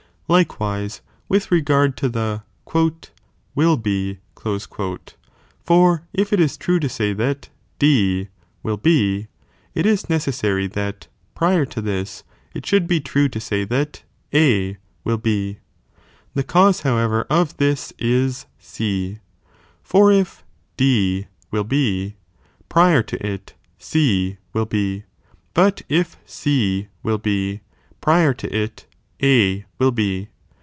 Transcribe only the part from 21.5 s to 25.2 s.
will be, prior to it C will be,